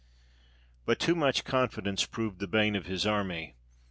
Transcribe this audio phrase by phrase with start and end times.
[0.83, 3.53] But too much confidence proved the bane of his army.